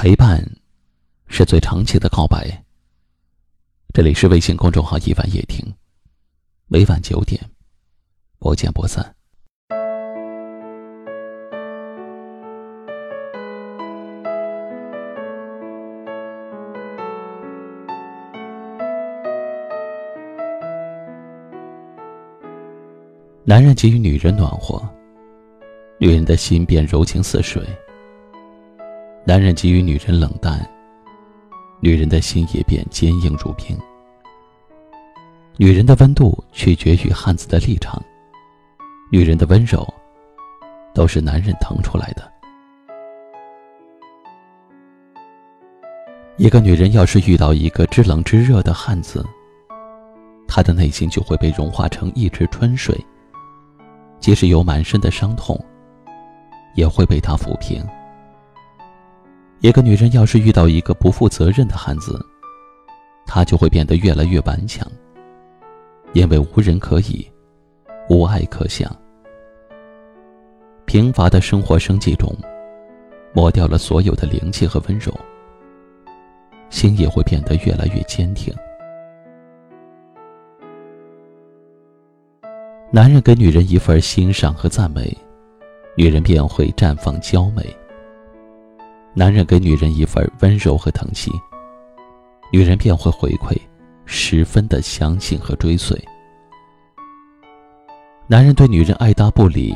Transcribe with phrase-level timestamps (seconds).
[0.00, 0.40] 陪伴，
[1.26, 2.62] 是最长期的告白。
[3.92, 5.74] 这里是微信公众号“一晚夜听”，
[6.70, 7.40] 每晚九点，
[8.38, 9.12] 不见不散。
[23.42, 24.80] 男人给予女人暖和，
[25.98, 27.66] 女人的心便柔情似水。
[29.28, 30.66] 男人给予女人冷淡，
[31.80, 33.78] 女人的心也变坚硬如冰。
[35.58, 38.02] 女人的温度取决于汉子的立场，
[39.12, 39.86] 女人的温柔
[40.94, 42.32] 都是男人疼出来的。
[46.38, 49.22] 一个女人要是遇到一个知冷知热的汉子，
[50.46, 52.98] 她的内心就会被融化成一池春水，
[54.20, 55.62] 即使有满身的伤痛，
[56.74, 57.86] 也会被他抚平。
[59.60, 62.24] 一个女人要是遇到一个不负责任的汉子，
[63.26, 64.86] 她就会变得越来越顽强，
[66.12, 67.28] 因为无人可以，
[68.08, 68.94] 无爱可想。
[70.84, 72.32] 贫乏的生活生计中，
[73.32, 75.12] 磨掉了所有的灵气和温柔，
[76.70, 78.54] 心也会变得越来越坚挺。
[82.92, 85.14] 男人给女人一份欣赏和赞美，
[85.96, 87.76] 女人便会绽放娇美。
[89.18, 91.28] 男人给女人一份温柔和疼惜，
[92.52, 93.60] 女人便会回馈，
[94.04, 96.00] 十分的相信和追随。
[98.28, 99.74] 男人对女人爱答不理，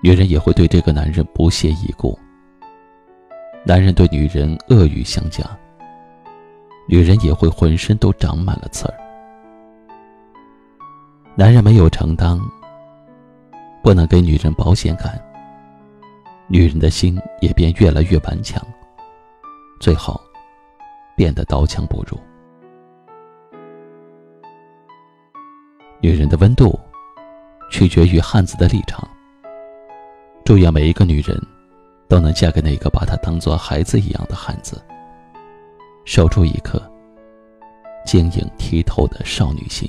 [0.00, 2.16] 女人也会对这个男人不屑一顾。
[3.64, 5.42] 男人对女人恶语相加，
[6.86, 8.94] 女人也会浑身都长满了刺儿。
[11.34, 12.40] 男人没有承担，
[13.82, 15.20] 不能给女人保险感。
[16.48, 18.64] 女人的心也便越来越顽强，
[19.80, 20.20] 最后
[21.16, 22.16] 变得刀枪不入。
[26.00, 26.78] 女人的温度
[27.70, 29.06] 取决于汉子的立场。
[30.44, 31.36] 祝愿每一个女人
[32.06, 34.80] 都能嫁给那个把她当做孩子一样的汉子，
[36.04, 36.80] 守住一颗
[38.04, 39.88] 晶莹剔透的少女心。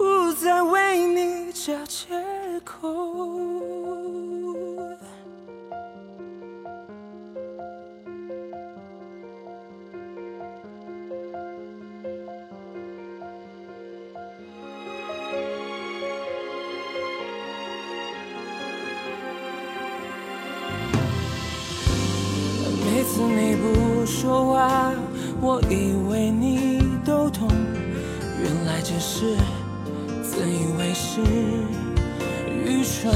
[0.00, 2.08] 不再为你找借
[2.64, 2.88] 口。
[22.86, 24.94] 每次你不说话，
[25.42, 27.50] 我以为你都懂，
[28.42, 29.36] 原来只是
[30.40, 31.20] 自以为是，
[32.64, 33.12] 愚蠢。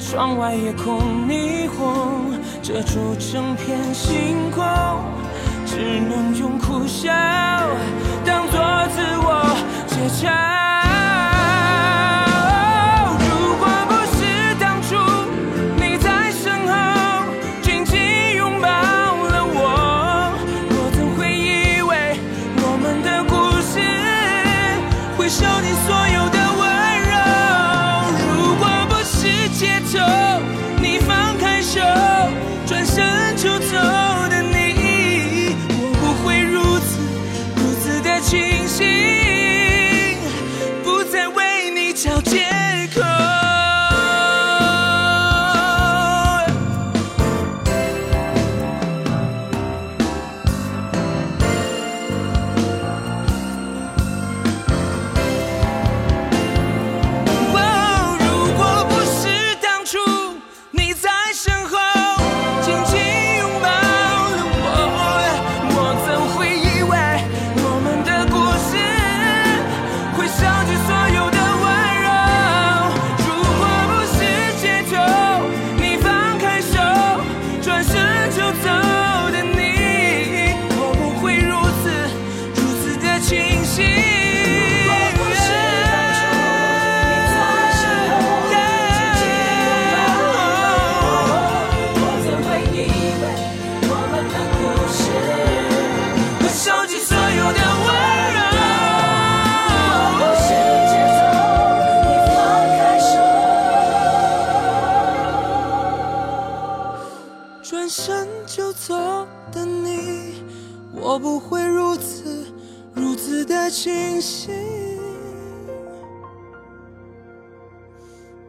[0.00, 0.98] 窗外夜空
[1.28, 4.64] 霓虹遮住整片星空，
[5.64, 7.12] 只能用苦笑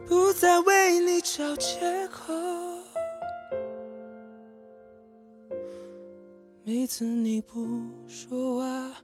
[0.06, 2.32] 不再为你找借口。
[6.64, 7.66] 每次你不
[8.06, 8.94] 说话，